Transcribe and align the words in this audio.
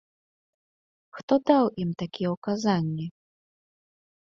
Хто 1.17 1.33
даў 1.51 1.65
ім 1.85 1.91
такія 2.01 2.29
ўказанні? 2.35 3.07